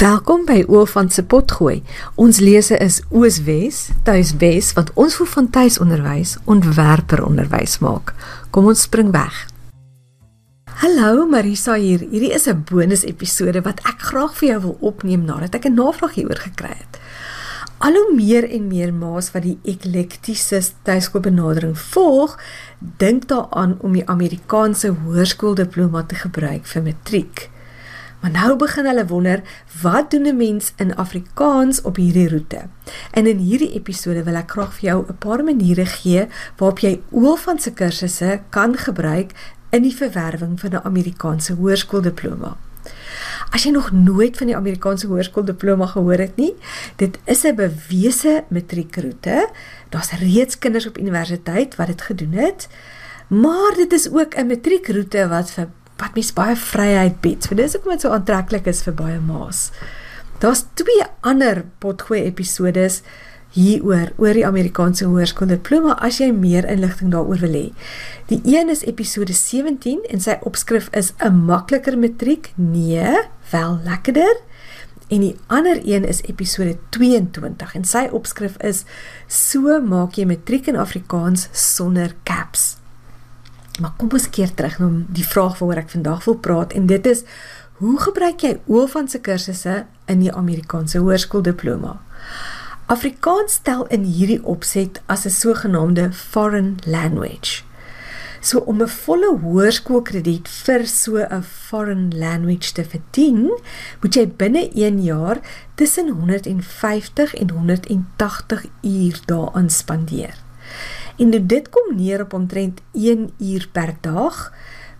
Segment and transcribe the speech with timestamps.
[0.00, 1.82] Welkom by Oofant se potgooi.
[2.16, 8.14] Ons lese is Ooswes, Tuiswes wat ons vir van tuisonderwys ontwerper onderwys maak.
[8.48, 9.42] Kom ons spring weg.
[10.80, 12.00] Hallo Marisa hier.
[12.00, 15.74] Hierdie is 'n bonus episode wat ek graag vir jou wil opneem nadat ek 'n
[15.74, 17.00] navraag hieroor gekry het.
[17.78, 22.38] Al hoe meer en meer ma's wat die eklektiese tuiskoolbenadering volg,
[22.78, 27.50] dink daaraan om die Amerikaanse hoërskooldiploma te gebruik vir matriek.
[28.20, 29.42] Maar nou begin hulle wonder,
[29.82, 32.60] wat doen 'n mens in Afrikaans op hierdie roete?
[33.10, 37.00] En in hierdie episode wil ek graag vir jou 'n paar maniere gee waarop jy
[37.10, 39.32] oor van se kursusse kan gebruik
[39.70, 42.56] in die verwerwing van 'n Amerikaanse hoërskooldiploma.
[43.50, 46.54] As jy nog nooit van die Amerikaanse hoërskooldiploma gehoor het nie,
[46.96, 49.48] dit is 'n bewese matriekroete.
[49.88, 52.68] Daar's reeds kinders op universiteit wat dit gedoen het.
[53.28, 55.68] Maar dit is ook 'n matriekroete wat vir
[56.00, 57.44] wat mens baie vryheid bied.
[57.44, 59.68] So dis hoekom dit so aantreklik is vir baie ma's.
[60.40, 63.02] Daar's twee ander potgooi episodes
[63.52, 67.66] hieroor oor die Amerikaanse hoërskooldiploma as jy meer inligting daaroor wil hê.
[68.30, 72.52] Die een is episode 17 en sy opskrif is 'n makliker matriek?
[72.56, 74.36] Nee, wel lekkerder.
[75.10, 78.84] En die ander een is episode 22 en sy opskrif is
[79.26, 82.79] so maak jy matriek in Afrikaans sonder caps.
[83.80, 87.06] Maar kom ons keer terug na die vraag waaroor ek vandag wil praat en dit
[87.08, 87.24] is
[87.80, 91.94] hoe gebruik jy Oofan se kursusse in die Amerikaanse hoërskooldiploma?
[92.92, 97.62] Afrikaans stel in hierdie opset as 'n sogenaamde foreign language.
[98.40, 103.48] So om 'n volle hoërskoolkrediet vir so 'n foreign language te verdien,
[104.00, 105.40] moet jy binne 1 jaar
[105.74, 110.34] tussen 150 en 180 uur daaraan spandeer.
[111.20, 114.52] En dit kom neer op omtrent 1 uur per dag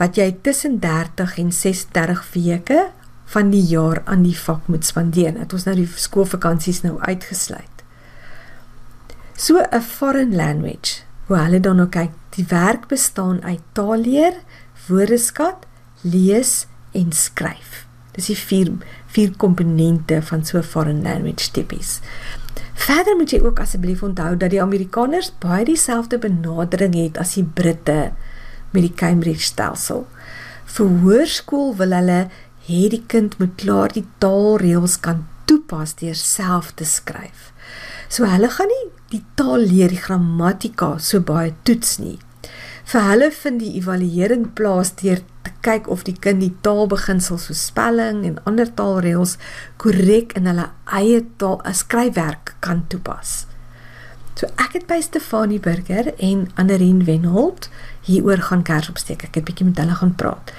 [0.00, 2.86] wat jy tussen 30 en 36 weke
[3.32, 5.34] van die jaar aan die vak moet spandeer.
[5.36, 7.82] Dit ons nou die skoolvakansies nou uitgesluit.
[9.36, 14.32] So 'n foreign language, hoe hulle dan nou kyk, die werk bestaan uit taalleer,
[14.88, 15.66] woordeskat,
[16.00, 17.86] lees en skryf.
[18.12, 18.72] Dis die vier
[19.06, 22.00] vier komponente van so 'n foreign language tipies.
[22.76, 27.44] Verder moet jy ook asseblief onthou dat die Amerikaners baie dieselfde benadering het as die
[27.44, 28.12] Britte
[28.74, 30.04] met die Cambridge stelsel.
[30.76, 32.20] Vir hoërskool wil hulle
[32.66, 37.50] hê die kind moet klaar die taalreëls kan toepas deur self te skryf.
[38.12, 38.84] So hulle gaan nie
[39.14, 42.18] die taal leer, die grammatika so baie toets nie.
[42.86, 47.56] Vir hulle vind die evaluering plaas deur te kyk of die kind die taalbeginsels so
[47.58, 49.32] spelling en ander taalreëls
[49.82, 53.48] korrek in hulle eie taal as skryfwerk kan toepas.
[54.38, 57.66] So ek het by Stefanie Burger en Annerin Wenholt
[58.06, 59.24] hieroor gaan kers opsteek.
[59.26, 60.54] Ek het bietjie met hulle gaan praat.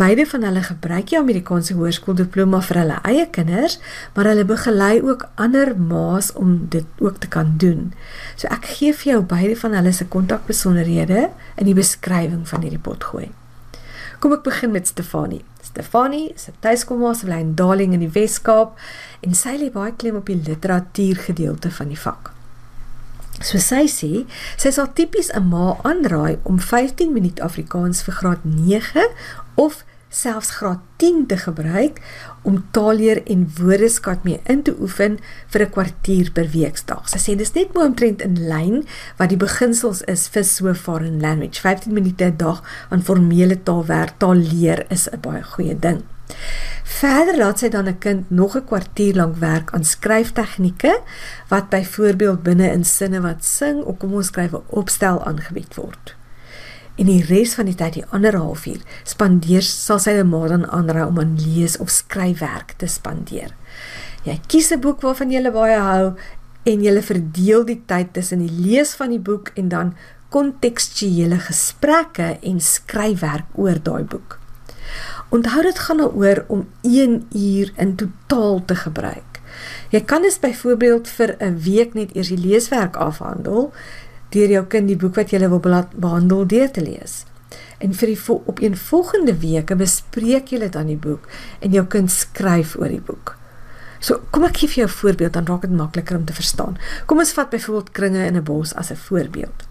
[0.00, 3.74] Beide van hulle gebruik die Amerikaanse hoërskooldiploma vir hulle eie kinders,
[4.14, 7.90] maar hulle begelei ook ander ma's om dit ook te kan doen.
[8.40, 11.26] So ek gee vir jou beide van hulle se kontakbesonderhede
[11.60, 13.28] in die beskrywing van hierdie potgooi.
[14.24, 15.42] Kom ek begin met Stefanie.
[15.60, 18.78] Stefanie is 'n tuiskoolma se bly in Darling in die Wes-Kaap
[19.20, 22.32] en sy lê baie klem op die literatuurgedeelte van die vak.
[23.40, 28.44] So sy sê, sy sal tipies 'n ma aanraai om 15 minute Afrikaans vir graad
[28.44, 29.08] 9
[29.54, 32.00] of selfs graad 10 te gebruik
[32.42, 35.18] om taalleer en woordeskat mee in te oefen
[35.52, 37.08] vir 'n kwartier per weekdag.
[37.08, 38.84] Sy sê dis net mooi omtrent in lyn
[39.18, 41.60] wat die beginsels is vir so foreign language.
[41.60, 46.02] 15 minute 'n dag aan formele taalwerk, taalleer is 'n baie goeie ding.
[46.84, 51.00] Verder laat sy dan 'n kind nog 'n kwartier lank werk aan skryftegnieke
[51.48, 56.19] wat byvoorbeeld binne in sinne wat sing of kom ons skryf 'n opstel aangebied word
[57.00, 60.66] en die res van die tyd die ander halfuur spandeer sal sy 'n maand aan
[60.78, 63.56] aanraai om aan lees of skryfwerk te spandeer.
[64.24, 66.14] Jy kies 'n boek waarvan jy baie hou
[66.64, 69.94] en jy verdeel die tyd tussen die lees van die boek en dan
[70.28, 74.38] kontekstuele gesprekke en skryfwerk oor daai boek.
[75.30, 79.40] Onthou dit gaan daaroor om 1 uur in totaal te gebruik.
[79.90, 83.72] Jy kan dus byvoorbeeld vir 'n week net eers die leeswerk afhandel
[84.30, 87.24] deur jou kind die boek wat jy wil behandel deur te lees.
[87.80, 91.28] En vir die op een volgende week bespreek jy dit aan die boek
[91.60, 93.36] en jou kind skryf oor die boek.
[94.00, 96.78] So, kom ek gee vir jou 'n voorbeeld dan raak dit makliker om te verstaan.
[97.06, 99.68] Kom ons vat byvoorbeeld kringe in 'n bos as 'n voorbeeld.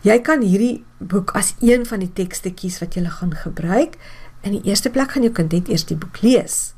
[0.00, 3.96] Jy kan hierdie boek as een van die tekste kies wat jy gaan gebruik.
[4.40, 6.74] In die eerste plek gaan jou kind net eers die boek lees.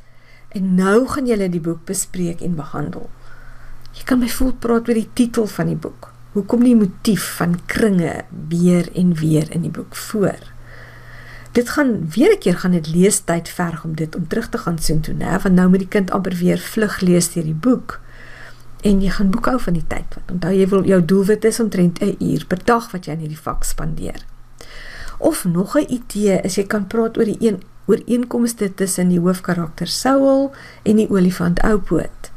[0.49, 3.11] En nou gaan julle die boek bespreek en behandel.
[3.93, 6.12] Jy kan byvoorbeeld praat oor die titel van die boek.
[6.33, 10.39] Hoe kom die motief van kringe weer en weer in die boek voor?
[11.53, 14.79] Dit gaan weer 'n keer gaan dit leestyd verg om dit om terug te gaan
[14.79, 15.43] sien toe, né?
[15.43, 18.01] Want nou moet die kind amper weer vlug lees deur die boek.
[18.81, 20.31] En jy gaan boekhou van die tyd wat.
[20.33, 23.43] Onthou jy wil jou doelwit is omtrent 'n uur per dag wat jy in hierdie
[23.43, 24.25] vak spandeer.
[25.19, 29.87] Of nog 'n idee is jy kan praat oor die een ooreenkomste tussen die hoofkarakter
[29.87, 32.32] Saul en die olifant Oupoot.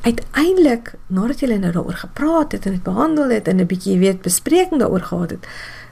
[0.00, 4.22] Uiteindelik, nadat jy nou daaroor gepraat het en dit behandel het en 'n bietjie weet
[4.22, 5.46] bespreking daaroor gehad het,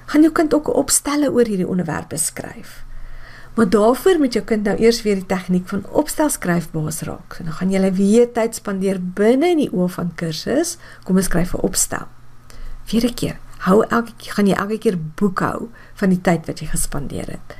[0.07, 2.85] gaan jou kind ook opstelle oor hierdie onderwerp beskryf.
[3.55, 7.35] Maar daarvoor moet jou kind nou eers weer die tegniek van opstel skryf baas raak.
[7.35, 11.25] So, dan gaan jy weer tyd spandeer binne in die oë van kursus, kom ons
[11.25, 12.07] skryf 'n opstel.
[12.91, 13.37] Weer 'n keer.
[13.59, 17.57] Hou elke keer gaan jy elke keer boekhou van die tyd wat jy gespandeer het.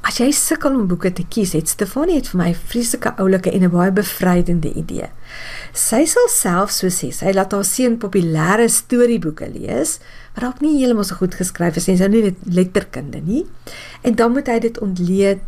[0.00, 3.52] As jy sukkel om boeke te kies, het Stefanie het vir my 'n vreeslike oulike
[3.52, 5.10] en 'n baie bevrydende idee.
[5.72, 9.98] Sy sal self so sê, sy laat haar seun populêre storieboeke lees,
[10.34, 13.46] wat dalk nie heeltemal so goed geskryf is nie, sy nie letterkunde nie.
[14.02, 15.40] En dan moet hy dit ontleed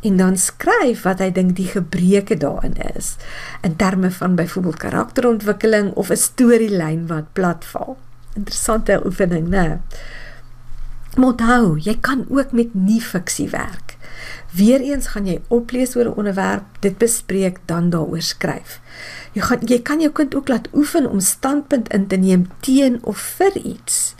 [0.00, 3.16] en dan skryf wat hy dink die gebreke daarin is
[3.62, 7.96] in terme van byvoorbeeld karakterontwikkeling of 'n storielyn wat platval.
[8.34, 9.80] Interessante oefening, né?
[11.16, 13.98] Moet hou, jy kan ook met nie fiksie werk.
[14.50, 18.80] Weereens gaan jy oplees oor 'n onderwerp, dit bespreek, dan daaroor skryf.
[19.32, 22.98] Jy gaan jy kan jou kind ook laat oefen om standpunt in te neem teen
[23.04, 24.14] of vir iets.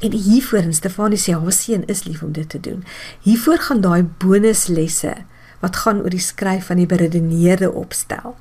[0.00, 2.84] En hiervoor en Stefanie sê haar seun is lief om dit te doen.
[3.20, 5.14] Hiervoor gaan daai bonuslesse
[5.60, 8.36] wat gaan oor die skryf van die beredeneerde opstel.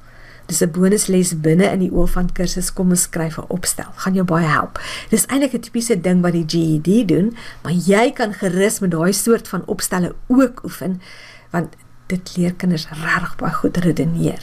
[0.45, 3.91] Dis 'n bonusles binne in die oor van kursus kom ons skryf 'n opstel.
[3.95, 4.79] Gaan jou baie help.
[5.09, 9.13] Dis eintlik 'n tipiese ding wat die GED doen, maar jy kan gerus met daai
[9.13, 11.01] soort van opstelle ook oefen
[11.53, 11.77] want
[12.11, 14.41] dit leer kinders regtig baie goed redeneer.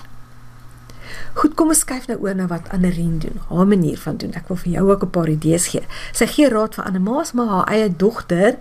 [1.38, 3.40] Goed, kom ons skuif nou oor na wat Annerien doen.
[3.48, 4.32] Haar manier van doen.
[4.38, 5.82] Ek wil vir jou ook 'n paar idees gee.
[6.12, 8.58] Sy gee raad vir ander ma's, maar haar eie dogter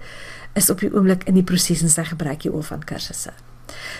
[0.53, 3.31] is op die oomblik in die proses en sy gebruik die oor van kursusse.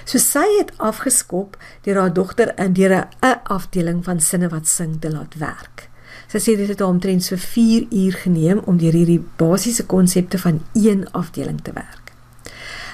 [0.06, 5.02] So sy het afgeskop deur haar dogter in deur 'n afdeling van sinne wat sing
[5.02, 5.90] te laat werk.
[6.28, 10.38] Sy sê dit het haar omtrent so 4 uur geneem om deur hierdie basiese konsepte
[10.38, 12.09] van een afdeling te werk.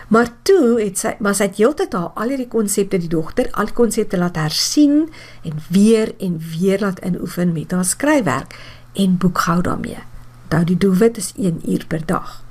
[0.08, 3.72] Maar toe het sy maar sy het heeltyd haar al hierdie konsepte die dogter al
[3.74, 5.08] konsepte laat hersien
[5.44, 8.58] en weer en weer laat inoefen met haar skryfwerk
[8.94, 10.02] en boekhou daarmee.
[10.50, 12.44] Nou die doelwit is 1 uur per dag.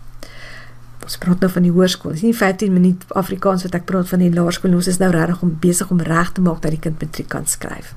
[1.05, 2.15] Ons praat nou van die hoërskool.
[2.17, 4.73] Dis nie 15 minute Afrikaans wat ek praat van die laerskool.
[4.77, 7.45] Ons is nou regtig om besig om reg te maak dat die kind matriek kan
[7.47, 7.93] skryf.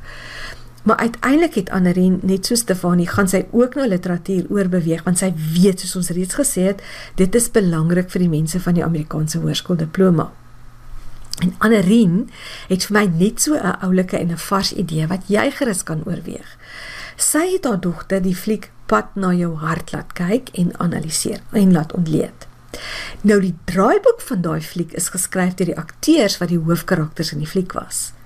[0.88, 5.34] Maar uiteindelik het Annerin net so Stefanie gaan sy ook nou literatuur oorbeweeg want sy
[5.36, 6.84] weet soos ons reeds gesê het,
[7.20, 10.30] dit is belangrik vir die mense van die Amerikaanse hoërskool diploma.
[11.44, 12.30] En Annerin
[12.70, 16.06] het vir my net so 'n oulike en 'n vars idee wat jy gerus kan
[16.06, 16.58] oorweeg.
[17.18, 21.72] Sy het haar dogter die fliek Pad na jou hart laat kyk en analiseer en
[21.74, 22.48] laat ontleed.
[23.22, 27.40] Nou die draaiboek van daai fliek is geskryf deur die akteurs wat die hoofkarakters in
[27.40, 28.17] die fliek was.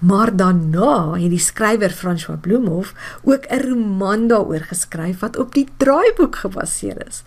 [0.00, 5.68] Maar daarna het die skrywer François Bloemhof ook 'n roman daaroor geskryf wat op die
[5.76, 7.22] draaiboek gebaseer is.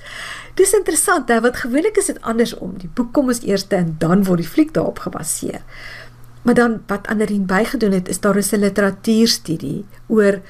[0.54, 2.78] Dis interessant, hè, wat gewoonlik is dit andersom.
[2.78, 5.62] Die boek kom as eerste en dan word die fliek daarop gebaseer.
[6.42, 10.42] Maar dan wat Anderien bygedoen het, is daar 'n literatuurstudie oor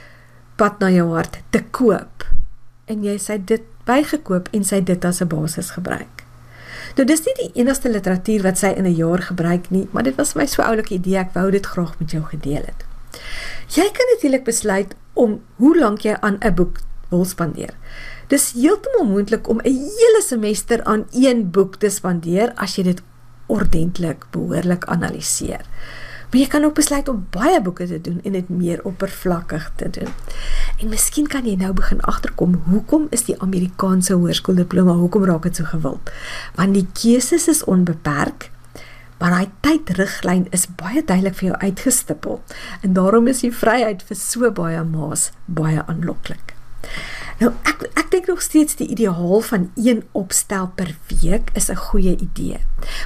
[0.55, 2.25] pad na jou hart te koop.
[2.85, 6.22] En jy sê dit bygekoop en sy dit as 'n basis gebruik.
[6.95, 10.15] Nou dis nie die enigste literatuur wat sy in 'n jaar gebruik nie, maar dit
[10.15, 12.85] was my so oulike idee, ek wou dit graag met jou gedeel het.
[13.67, 16.77] Jy kan natuurlik besluit om hoe lank jy aan 'n boek
[17.09, 17.73] wil spandeer.
[18.27, 23.01] Dis heeltemal moontlik om 'n hele semester aan een boek te spandeer as jy dit
[23.47, 25.62] ordentlik behoorlik analiseer.
[26.33, 29.89] Maar jy kan ook besluit om baie boeke te doen en dit meer oppervlakkig te
[29.89, 30.09] doen.
[30.81, 35.61] En miskien kan jy nou begin agterkom hoekom is die Amerikaanse hoërskooldiploma hoekom raak dit
[35.61, 36.09] so gewild?
[36.57, 38.49] Want die keuses is onbeperk.
[39.21, 42.41] Maar daai tydriglyn is baie duidelik vir jou uitgestipel
[42.81, 46.52] en daarom is die vryheid vir so baie ma's baie aanloklik.
[47.43, 51.75] Nou ek ek dink nog steeds die ideaal van een opstel per week is 'n
[51.75, 52.59] goeie idee.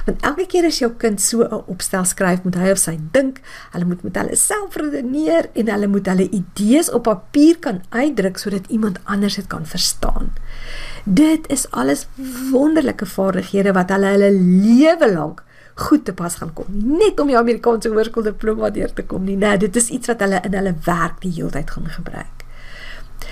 [0.06, 3.40] Want elke keer as jou kind so 'n opstel skryf, moet hy of sy dink,
[3.72, 8.38] hulle moet met hulle self redeneer en hulle moet hulle idees op papier kan uitdruk
[8.38, 10.32] sodat iemand anders dit kan verstaan.
[11.04, 12.06] Dit is alles
[12.52, 15.42] wonderlike vaardighede wat hulle hulle lewe lank
[15.74, 16.66] goed te pas gaan kom.
[16.70, 19.36] Net om die Amerikaanse hoërskooldiploma deur te kom nie.
[19.36, 22.37] Nee, dit is iets wat hulle in hulle werk die hele tyd gaan gebruik.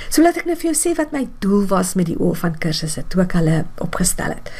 [0.09, 2.59] So laat ek nou vir jou sê wat my doel was met die oor van
[2.63, 4.51] kursusse toe ek hulle opgestel het.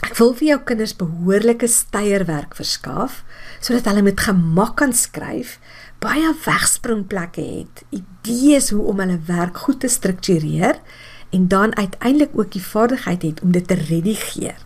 [0.00, 3.20] Ek wil vir jou kinders behoorlike steierwerk verskaf
[3.60, 5.58] sodat hulle met gemak kan skryf,
[6.00, 10.80] baie wegspringplekke het, idees hoe om hulle werk goed te struktureer
[11.36, 14.58] en dan uiteindelik ook die vaardigheid het om dit te redigeer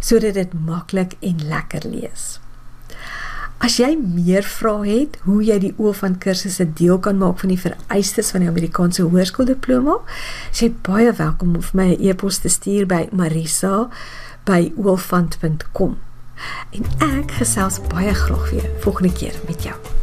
[0.00, 2.41] sodat dit maklik en lekker lees.
[3.62, 7.52] As jy meer vrae het hoe jy die oë van kursusse deel kan maak van
[7.52, 9.94] die vereistes van die Amerikaanse hoërskooldiploma,
[10.50, 15.92] sê baie welkom om vir my 'n e e-pos te stuur by marisa@oofant.com.
[16.74, 20.01] En ek gesels baie graag weer volgende keer met jou.